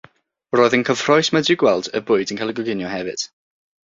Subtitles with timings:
[0.59, 3.29] Roedd yn gyffrous medru gweld y bwyd yn cael ei goginio hefyd.